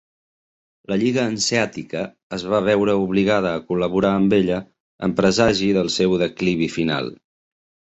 [0.91, 2.01] La Lliga Hanseàtica
[2.37, 4.59] es va veure obligada a col·laborar amb ella
[5.09, 7.15] en presagi del seu declivi final.